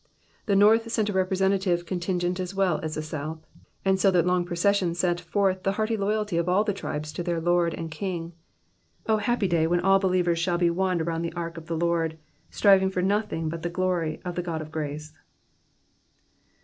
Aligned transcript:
The 0.47 0.55
north 0.55 0.91
sent 0.91 1.09
a 1.09 1.13
representative 1.13 1.85
contingent 1.85 2.39
as 2.39 2.55
well 2.55 2.79
as 2.81 2.95
the 2.95 3.03
south, 3.03 3.45
and 3.85 3.99
so 3.99 4.09
the 4.09 4.23
long 4.23 4.45
procession 4.45 4.95
set 4.95 5.19
forth 5.21 5.61
the 5.61 5.73
hearty 5.73 5.95
loyalty 5.95 6.37
of 6.37 6.49
all 6.49 6.63
the 6.63 6.73
tribes 6.73 7.13
to 7.13 7.21
their 7.21 7.39
Lord 7.39 7.75
and 7.75 7.91
King. 7.91 8.33
O 9.05 9.17
happy 9.17 9.47
day, 9.47 9.67
when 9.67 9.81
all 9.81 9.99
believers 9.99 10.39
shall 10.39 10.57
be 10.57 10.71
one 10.71 11.01
around 11.01 11.21
the 11.21 11.33
ark 11.33 11.55
of 11.55 11.67
the 11.67 11.77
Lord; 11.77 12.17
striving 12.49 12.89
for 12.89 13.03
nothing 13.03 13.47
but 13.47 13.61
the 13.61 13.69
glory 13.69 14.19
of 14.25 14.33
the 14.33 14.41
God 14.41 14.59
of 14.59 14.71
grace. 14.71 15.13